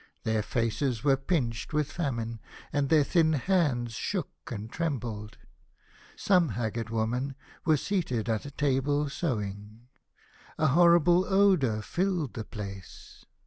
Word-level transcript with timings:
Their 0.23 0.41
faces 0.41 1.03
were 1.03 1.15
pinched 1.15 1.73
with 1.73 1.91
famine, 1.91 2.39
and 2.73 2.89
their 2.89 3.03
thin 3.03 3.33
hands 3.33 3.93
shook 3.93 4.31
and 4.47 4.67
trem 4.71 4.97
bled. 4.97 5.37
Some 6.15 6.49
haggard 6.57 6.89
women 6.89 7.35
were 7.65 7.77
seated 7.77 8.27
at 8.27 8.47
a 8.47 8.49
table 8.49 9.09
sewing. 9.09 9.89
A 10.57 10.69
horrible 10.69 11.25
odour 11.25 11.83
filled 11.83 12.33
the 12.33 12.43
place. 12.43 13.25